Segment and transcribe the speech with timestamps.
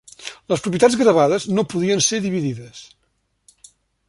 [0.53, 2.85] Les propietats gravades no podien ser dividides.